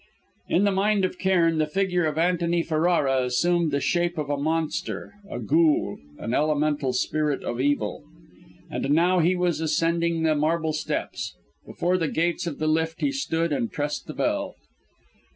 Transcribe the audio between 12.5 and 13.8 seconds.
the lift he stood and